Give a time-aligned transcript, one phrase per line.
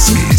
[0.00, 0.29] Lasky.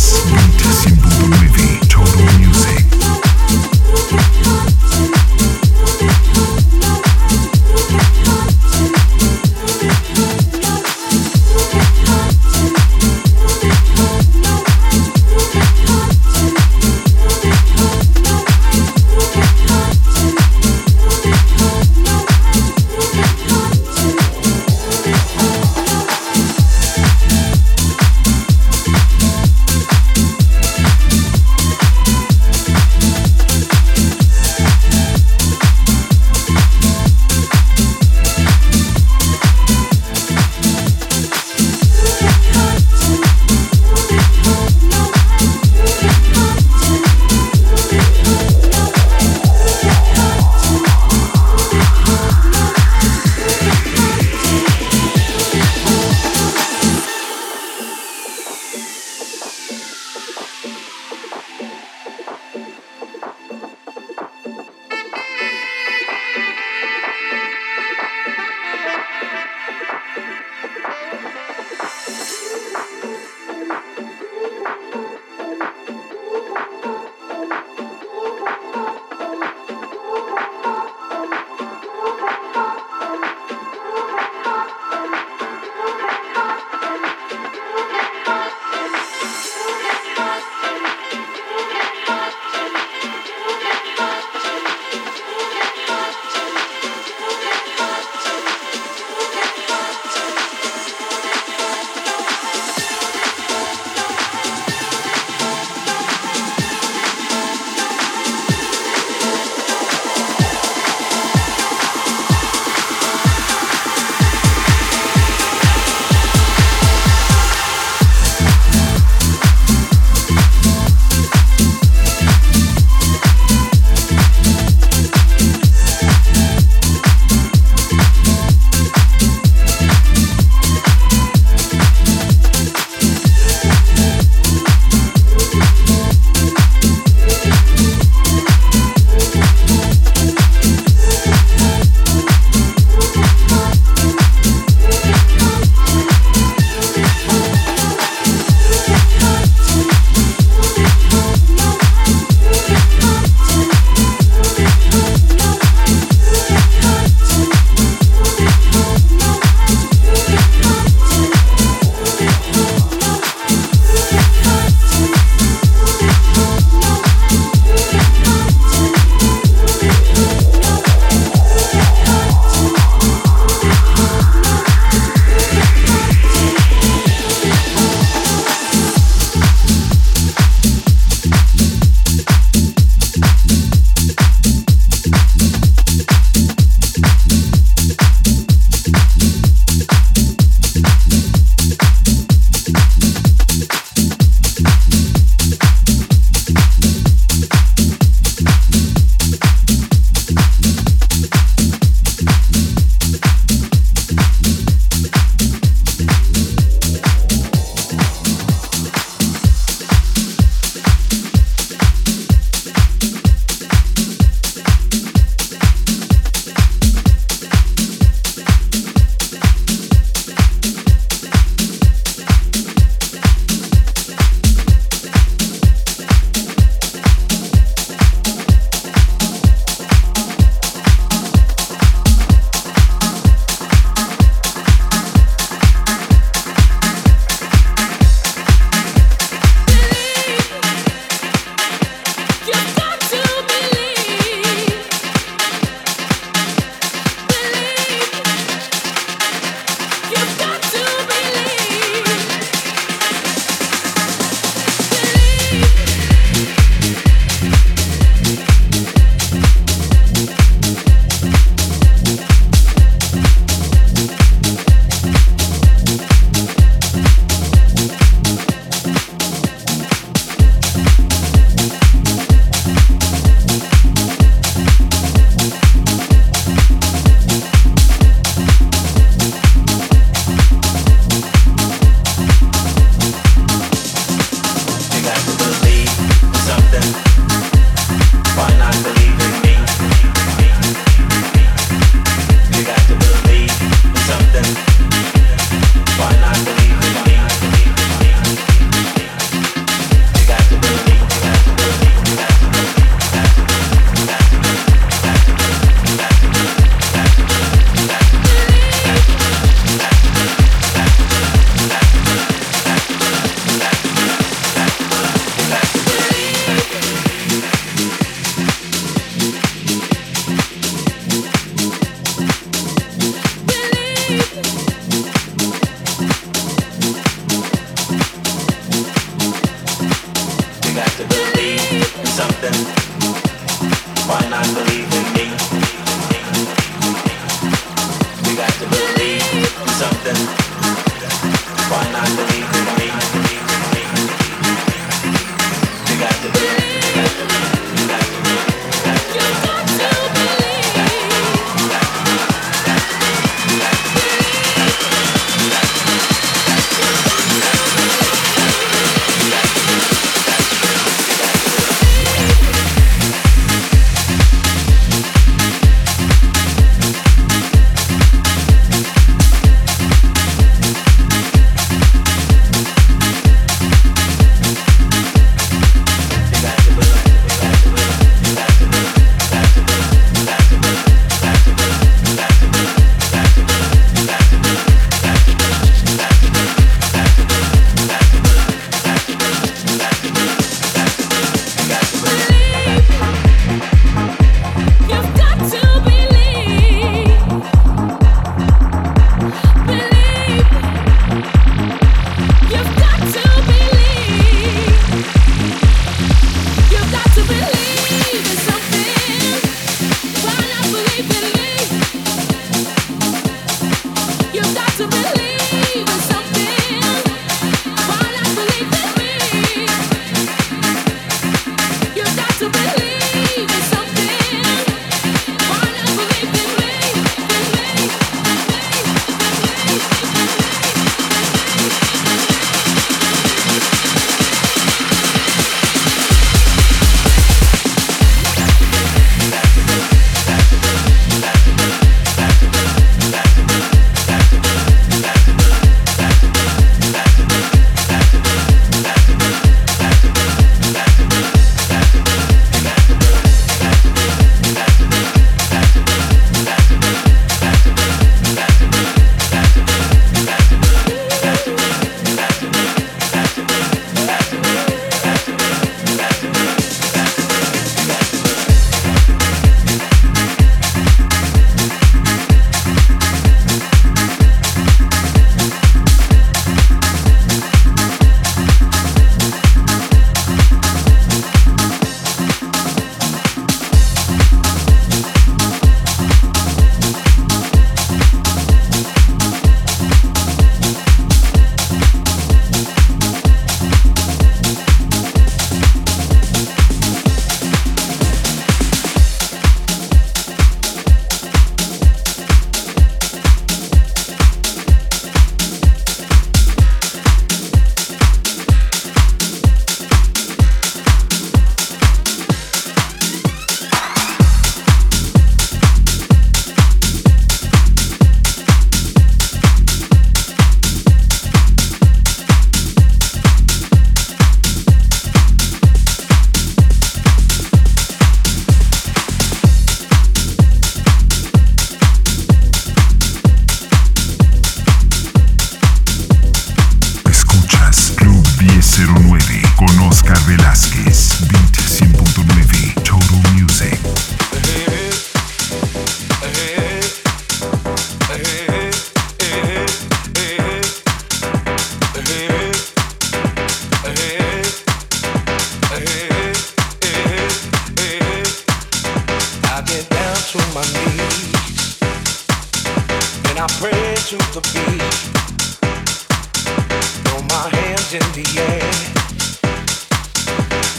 [567.93, 568.61] in the air.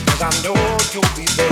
[0.07, 0.55] Cause I know
[0.95, 1.52] you'll be there.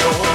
[0.00, 0.28] Yeah.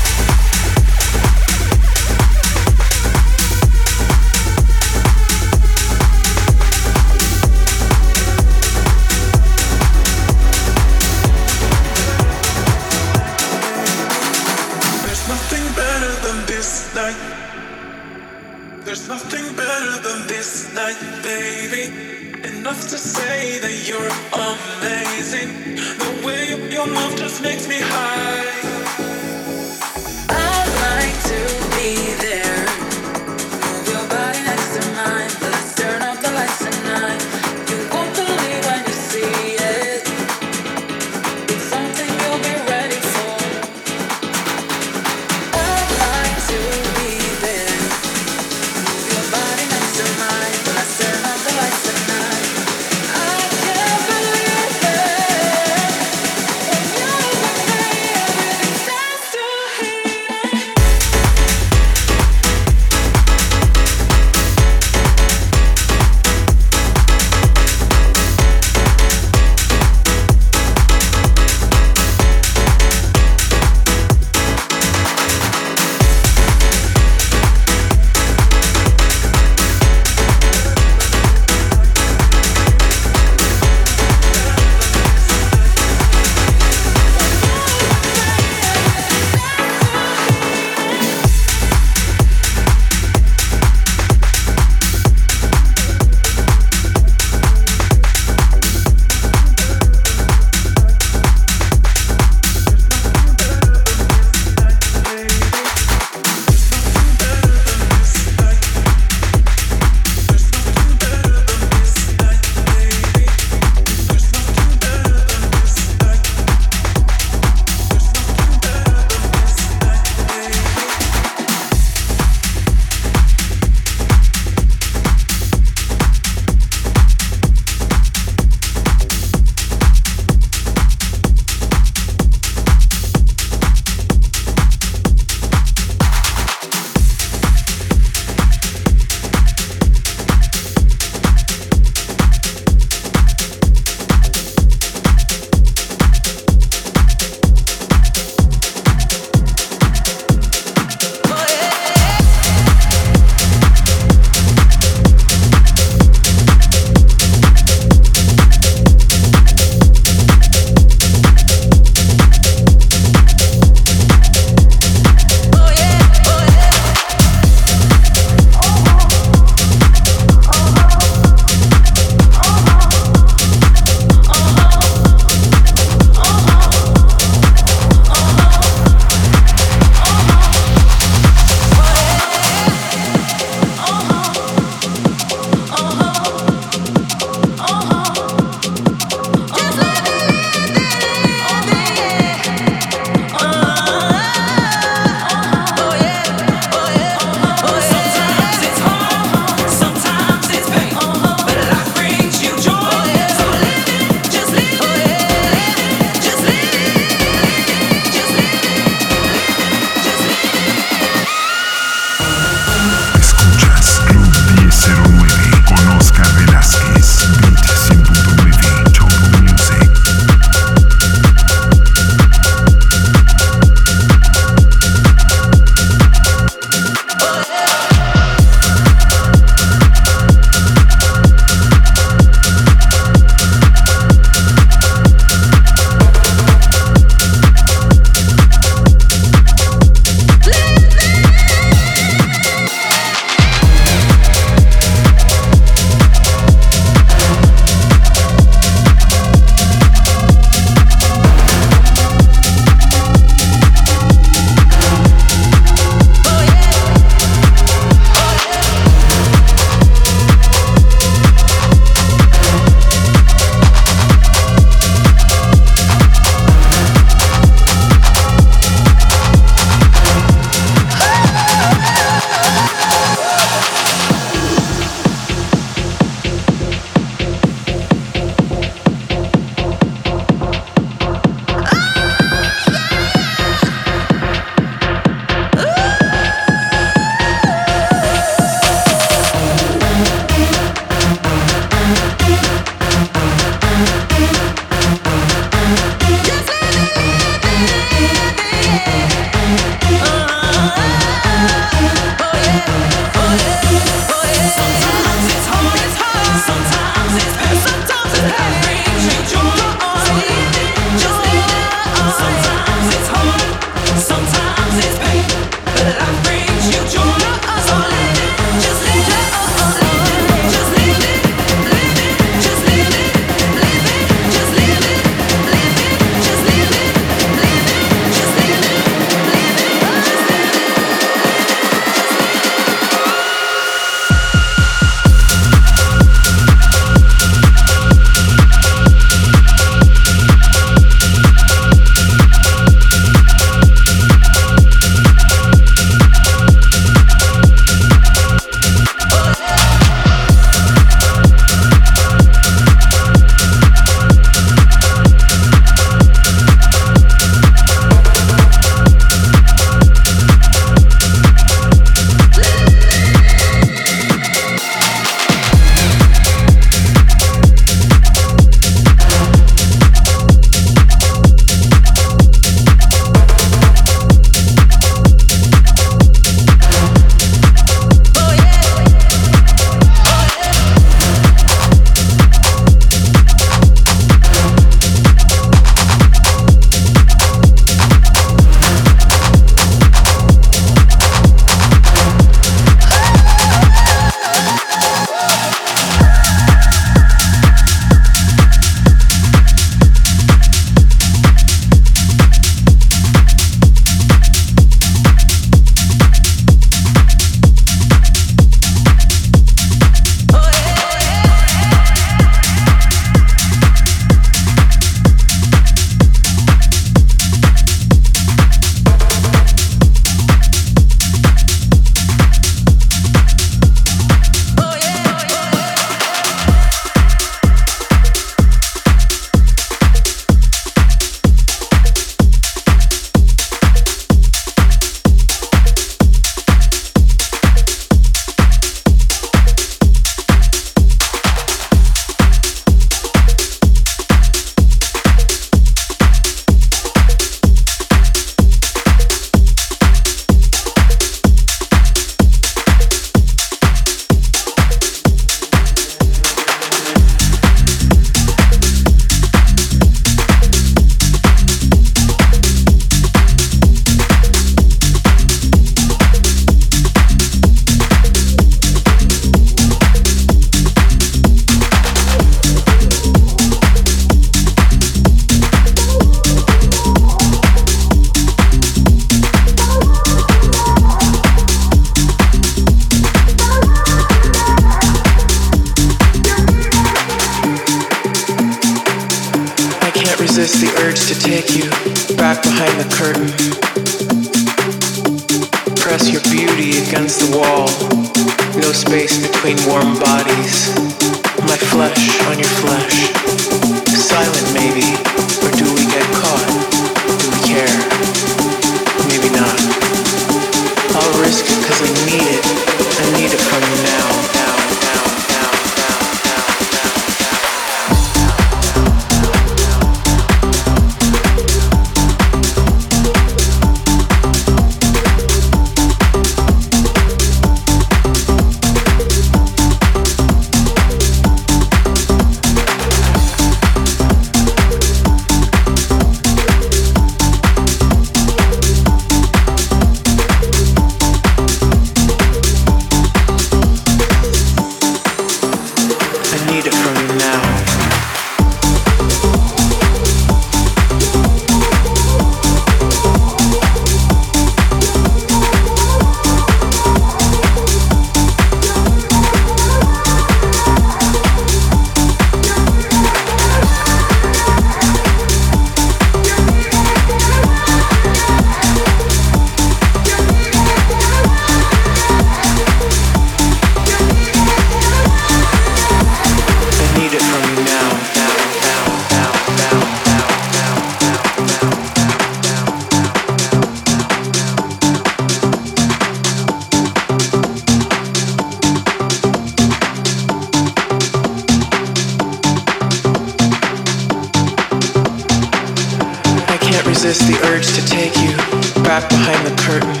[599.20, 600.00] behind the curtain.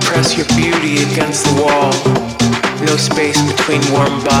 [0.00, 1.90] Press your beauty against the wall.
[2.86, 4.37] No space between warm bodies.